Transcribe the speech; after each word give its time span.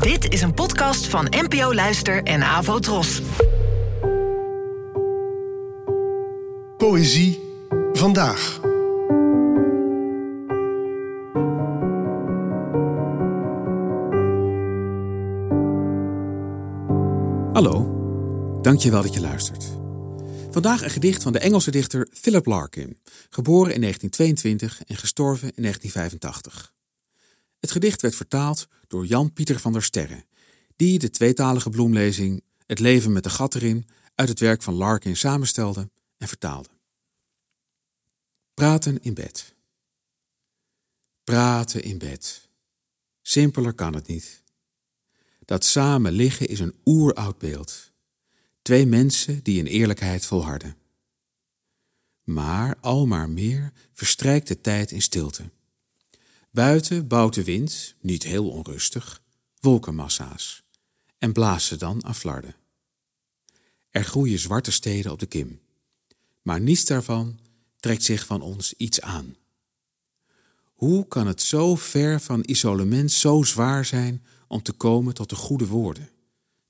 Dit 0.00 0.32
is 0.32 0.42
een 0.42 0.54
podcast 0.54 1.06
van 1.06 1.26
NPO 1.30 1.74
Luister 1.74 2.22
en 2.22 2.42
Avo 2.42 2.78
Tros. 2.78 3.22
Poëzie 6.76 7.40
vandaag. 7.92 8.60
Hallo, 17.52 18.58
dankjewel 18.62 19.02
dat 19.02 19.14
je 19.14 19.20
luistert. 19.20 19.64
Vandaag 20.50 20.82
een 20.82 20.90
gedicht 20.90 21.22
van 21.22 21.32
de 21.32 21.38
Engelse 21.38 21.70
dichter 21.70 22.08
Philip 22.12 22.46
Larkin, 22.46 22.98
geboren 23.30 23.74
in 23.74 23.80
1922 23.80 24.82
en 24.86 24.96
gestorven 24.96 25.52
in 25.54 25.62
1985. 25.62 26.72
Het 27.62 27.70
gedicht 27.70 28.02
werd 28.02 28.14
vertaald 28.14 28.68
door 28.86 29.06
Jan 29.06 29.32
Pieter 29.32 29.60
van 29.60 29.72
der 29.72 29.82
Sterre, 29.82 30.24
die 30.76 30.98
de 30.98 31.10
tweetalige 31.10 31.70
bloemlezing 31.70 32.42
Het 32.66 32.78
leven 32.78 33.12
met 33.12 33.22
de 33.22 33.30
gat 33.30 33.54
erin 33.54 33.86
uit 34.14 34.28
het 34.28 34.40
werk 34.40 34.62
van 34.62 34.74
Larkin 34.74 35.16
samenstelde 35.16 35.90
en 36.18 36.28
vertaalde. 36.28 36.68
Praten 38.54 39.02
in 39.02 39.14
bed. 39.14 39.54
Praten 41.24 41.82
in 41.82 41.98
bed. 41.98 42.48
Simpeler 43.20 43.72
kan 43.72 43.94
het 43.94 44.06
niet. 44.06 44.42
Dat 45.44 45.64
samen 45.64 46.12
liggen 46.12 46.48
is 46.48 46.60
een 46.60 46.74
oeroud 46.84 47.38
beeld. 47.38 47.92
Twee 48.62 48.86
mensen 48.86 49.42
die 49.42 49.58
in 49.58 49.66
eerlijkheid 49.66 50.26
volharden. 50.26 50.76
Maar 52.22 52.76
al 52.80 53.06
maar 53.06 53.30
meer 53.30 53.72
verstrijkt 53.92 54.48
de 54.48 54.60
tijd 54.60 54.90
in 54.90 55.02
stilte. 55.02 55.50
Buiten 56.52 57.06
bouwt 57.06 57.34
de 57.34 57.44
wind, 57.44 57.94
niet 58.00 58.22
heel 58.22 58.50
onrustig, 58.50 59.22
wolkenmassa's 59.60 60.62
en 61.18 61.32
blaast 61.32 61.66
ze 61.66 61.76
dan 61.76 62.02
aan. 62.02 62.54
Er 63.90 64.04
groeien 64.04 64.38
zwarte 64.38 64.70
steden 64.70 65.12
op 65.12 65.18
de 65.18 65.26
kim, 65.26 65.60
maar 66.42 66.60
niets 66.60 66.84
daarvan 66.84 67.38
trekt 67.76 68.02
zich 68.02 68.26
van 68.26 68.40
ons 68.40 68.74
iets 68.76 69.00
aan. 69.00 69.36
Hoe 70.72 71.08
kan 71.08 71.26
het 71.26 71.42
zo 71.42 71.74
ver 71.74 72.20
van 72.20 72.42
isolement 72.46 73.12
zo 73.12 73.42
zwaar 73.42 73.84
zijn 73.84 74.24
om 74.48 74.62
te 74.62 74.72
komen 74.72 75.14
tot 75.14 75.28
de 75.28 75.36
goede 75.36 75.66
woorden, 75.66 76.10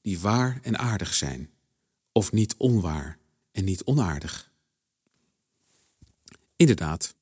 die 0.00 0.18
waar 0.18 0.58
en 0.62 0.78
aardig 0.78 1.14
zijn, 1.14 1.50
of 2.12 2.32
niet 2.32 2.54
onwaar 2.56 3.18
en 3.52 3.64
niet 3.64 3.84
onaardig? 3.84 4.52
Inderdaad, 6.56 7.14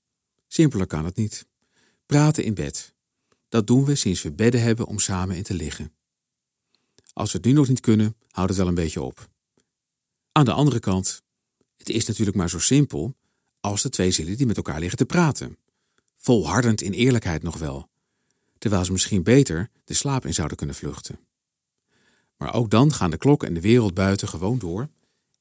simpeler 0.47 0.87
kan 0.87 1.05
het 1.05 1.17
niet. 1.17 1.49
Praten 2.11 2.45
in 2.45 2.55
bed. 2.55 2.95
Dat 3.49 3.67
doen 3.67 3.85
we 3.85 3.95
sinds 3.95 4.23
we 4.23 4.33
bedden 4.33 4.63
hebben 4.63 4.87
om 4.87 4.99
samen 4.99 5.37
in 5.37 5.43
te 5.43 5.55
liggen. 5.55 5.93
Als 7.13 7.33
we 7.33 7.39
het 7.39 7.47
nu 7.47 7.53
nog 7.53 7.69
niet 7.69 7.81
kunnen, 7.81 8.17
houdt 8.31 8.51
het 8.51 8.59
wel 8.59 8.69
een 8.69 8.75
beetje 8.75 9.03
op. 9.03 9.31
Aan 10.33 10.45
de 10.45 10.53
andere 10.53 10.81
kant, 10.81 11.23
het 11.77 11.89
is 11.89 12.07
natuurlijk 12.07 12.37
maar 12.37 12.51
zo 12.51 12.59
simpel 12.59 13.17
als 13.61 13.83
de 13.83 13.89
twee 13.89 14.11
zielen 14.11 14.37
die 14.37 14.47
met 14.47 14.57
elkaar 14.57 14.81
liggen 14.81 14.99
te 14.99 15.05
praten. 15.05 15.57
Volhardend 16.15 16.83
in 16.83 16.93
eerlijkheid 16.93 17.43
nog 17.43 17.59
wel, 17.59 17.89
terwijl 18.59 18.85
ze 18.85 18.93
misschien 18.93 19.23
beter 19.23 19.71
de 19.85 19.95
slaap 19.95 20.27
in 20.27 20.35
zouden 20.35 20.57
kunnen 20.57 20.77
vluchten. 20.77 21.19
Maar 22.37 22.55
ook 22.55 22.71
dan 22.71 22.93
gaan 22.93 23.11
de 23.11 23.19
klok 23.19 23.45
en 23.45 23.55
de 23.55 23.61
wereld 23.61 23.95
buiten 23.95 24.29
gewoon 24.29 24.59
door 24.59 24.89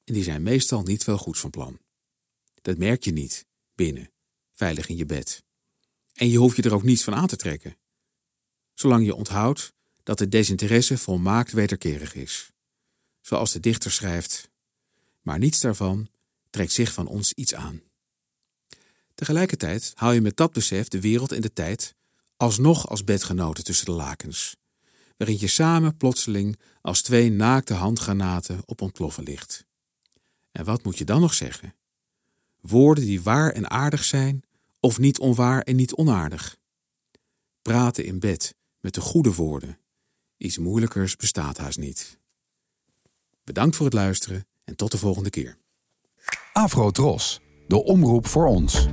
en 0.03 0.14
die 0.14 0.23
zijn 0.23 0.44
meestal 0.44 0.84
niet 0.84 1.03
veel 1.03 1.17
goeds 1.17 1.40
van 1.40 1.50
plan. 1.50 1.80
Dat 2.62 2.78
merk 2.78 3.03
je 3.03 3.12
niet 3.12 3.45
binnen, 3.75 4.12
veilig 4.52 4.88
in 4.90 4.95
je 4.95 5.06
bed. 5.06 5.47
En 6.20 6.30
je 6.30 6.38
hoeft 6.38 6.56
je 6.56 6.62
er 6.62 6.73
ook 6.73 6.84
niets 6.84 7.03
van 7.03 7.16
aan 7.16 7.28
te 7.28 7.36
trekken. 7.36 7.75
Zolang 8.73 9.06
je 9.06 9.16
onthoudt 9.16 9.73
dat 10.03 10.17
de 10.17 10.28
desinteresse 10.28 10.98
volmaakt 10.98 11.52
wederkerig 11.52 12.16
is. 12.16 12.52
Zoals 13.22 13.52
de 13.52 13.59
dichter 13.59 13.92
schrijft, 13.92 14.50
maar 15.22 15.40
niets 15.40 15.59
daarvan 15.59 16.09
trekt 16.50 16.72
zich 16.72 16.94
van 16.94 17.08
ons 17.08 17.34
iets 17.34 17.53
aan. 17.56 17.81
Tegelijkertijd 19.16 19.91
hou 19.96 20.13
je 20.13 20.22
met 20.22 20.38
dat 20.38 20.52
besef 20.52 20.88
de 20.88 21.02
wereld 21.02 21.31
en 21.31 21.41
de 21.41 21.53
tijd 21.53 21.96
alsnog 22.38 22.90
als 22.90 23.03
bedgenoten 23.03 23.63
tussen 23.63 23.86
de 23.86 23.91
lakens, 23.91 24.56
waarin 25.18 25.40
je 25.40 25.47
samen 25.47 25.97
plotseling 25.97 26.59
als 26.81 27.01
twee 27.01 27.31
naakte 27.31 27.74
handgranaten 27.74 28.62
op 28.66 28.81
ontploffen 28.81 29.24
ligt. 29.24 29.66
En 30.51 30.66
wat 30.66 30.84
moet 30.84 30.97
je 30.97 31.06
dan 31.06 31.22
nog 31.22 31.34
zeggen? 31.34 31.75
Woorden 32.62 33.06
die 33.06 33.22
waar 33.22 33.51
en 33.51 33.69
aardig 33.69 34.03
zijn, 34.03 34.44
of 34.79 35.00
niet 35.00 35.19
onwaar 35.19 35.62
en 35.62 35.75
niet 35.75 35.94
onaardig. 35.94 36.57
Praten 37.62 38.06
in 38.06 38.19
bed 38.19 38.56
met 38.79 38.94
de 38.94 39.01
goede 39.01 39.34
woorden. 39.34 39.79
Iets 40.38 40.57
moeilijkers 40.57 41.16
bestaat 41.16 41.57
haast 41.57 41.78
niet. 41.78 42.17
Bedankt 43.44 43.75
voor 43.75 43.85
het 43.85 43.95
luisteren 43.95 44.47
en 44.63 44.75
tot 44.75 44.91
de 44.91 44.97
volgende 44.97 45.29
keer. 45.29 45.57
Afro 46.53 46.91
Tros, 46.91 47.39
de 47.68 47.84
omroep 47.84 48.28
voor 48.28 48.47
ons. 48.47 48.88